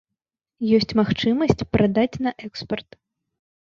Ёсць 0.77 0.95
магчымасць 1.01 1.67
прадаць 1.77 2.11
на 2.27 2.37
экспарт. 2.51 3.03